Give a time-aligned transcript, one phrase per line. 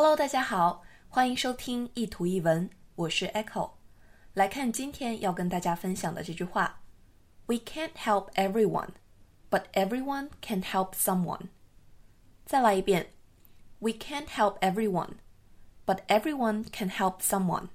[0.00, 3.72] Hello，大家好，欢迎收听一图一文，我是 Echo。
[4.32, 6.82] 来看今天要跟大家分享的这句话
[7.46, 8.90] ：We can't help everyone,
[9.50, 11.48] but everyone can help someone。
[12.46, 13.12] 再来一遍
[13.80, 15.14] ：We can't help everyone,
[15.84, 17.66] but everyone can help someone。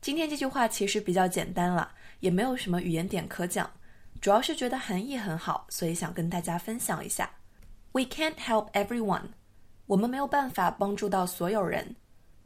[0.00, 3.70] 今天这句话其实比较简单了，也没有什么语言点可讲，
[4.20, 7.30] 主要是觉得含义很好，所以想跟大家分享一下。
[7.92, 9.28] We can't help everyone。
[9.86, 11.94] 我们没有办法帮助到所有人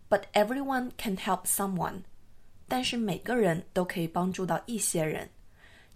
[0.09, 2.03] ，but everyone can help someone。
[2.69, 5.29] 但是每个人都可以帮助到一些人。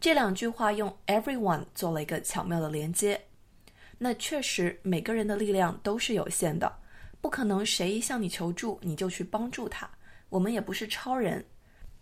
[0.00, 3.20] 这两句话用 everyone 做了一个巧妙的连接。
[3.96, 6.70] 那确实，每个人的力量都是有限的，
[7.20, 9.88] 不可能谁一向你求助你就去帮助他。
[10.30, 11.44] 我们也不是超人。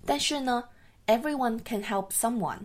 [0.06, 0.64] 但是呢
[1.06, 2.60] ，everyone can help someone。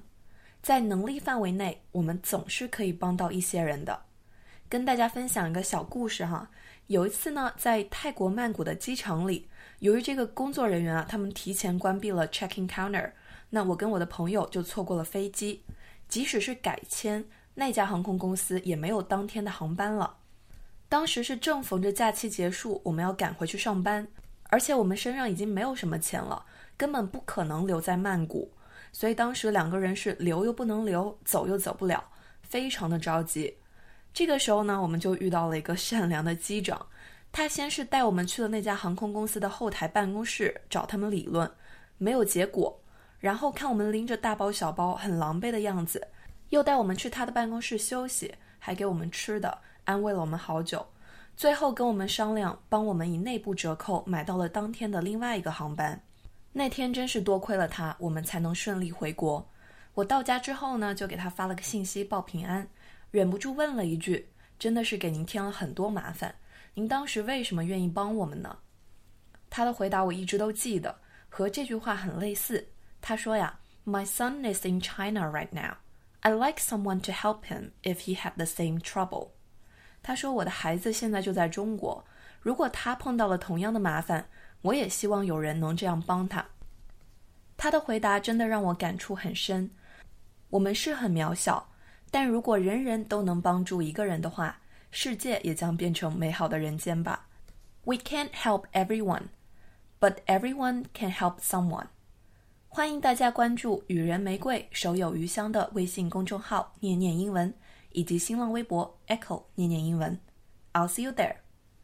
[0.61, 4.06] 在能力范围内，我们总是可以帮到一些人的。
[4.69, 6.49] 跟大家分享一个小故事哈。
[6.87, 9.47] 有一次呢，在泰国曼谷的机场里，
[9.79, 13.11] 由于这个工作人员啊，他们提前关闭了 check-in counter，
[13.49, 15.63] 那我跟我的朋友就错过了飞机。
[16.09, 20.17] 即使是改签，那家航空公司也没有当天的航班了。
[20.87, 24.07] 当时是正逢着假期结束，我们要赶回去上班，
[24.43, 26.45] 而且我们身上已经没有什么钱了，
[26.77, 28.53] 根本不可能留在曼谷。
[28.93, 33.57] 所以当时两个人是留又不能留，走又走不了，非常的着急。
[34.13, 36.83] 这个时候呢，我们就遇到了一个善良的机长，
[37.31, 41.49] 他先是带我们去了那家航空公司的后台办公室找他们理论，
[41.97, 42.75] 没有结果，
[43.19, 46.07] 然后看我们拎着大包小包很狼狈的样子，
[46.49, 50.83] 又带我们去他的办公室休息，还给我们吃的，安慰了我们好久，
[51.35, 56.01] 最后跟我们商量，帮我们以内部折扣买到了当天的另外一个航班。
[56.53, 59.47] 那天真是多亏了他，我们才能顺利回国。
[59.93, 62.67] 我到家之后呢，就给他发了个信息报平安。
[63.11, 64.29] 忍不住问了一句
[64.59, 66.35] ：“真的是给您添了很多麻烦，
[66.73, 68.57] 您当时为什么愿意帮我们呢？”
[69.49, 72.67] 他的回答我一直都记得，和这句话很类似。
[73.01, 75.77] 他说呀：“My son is in China right now.
[76.19, 79.29] I like someone to help him if he had the same trouble.”
[80.03, 82.03] 他说：“我的孩子现在就在中国，
[82.41, 84.27] 如果他碰到了同样的麻烦，
[84.61, 86.45] 我也希望有人能这样帮他。”
[87.55, 89.71] 他的回答真的让我感触很深。
[90.49, 91.69] 我们是很渺小。
[92.09, 94.59] 但如果人人都能帮助一个人的话，
[94.91, 97.27] 世界也将变成美好的人间吧。
[97.83, 99.29] We can't help everyone,
[99.99, 101.87] but everyone can help someone。
[102.69, 107.53] 欢迎大家关注“与人玫瑰，手有余香”的微信公众号“念念英文”，
[107.91, 110.19] 以及新浪微博 “Echo 念念英文”。
[110.73, 111.37] I'll see you there.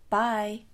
[0.10, 0.73] Bye.